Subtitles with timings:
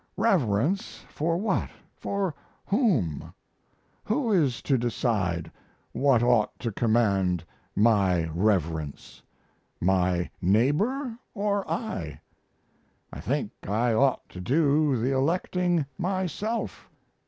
[0.17, 2.33] Reverence for what for
[2.65, 3.31] whom?
[4.03, 5.51] Who is to decide
[5.91, 7.43] what ought to command
[7.75, 9.21] my reverence
[9.79, 12.19] my neighbor or I?
[13.13, 16.89] I think I ought to do the electing myself.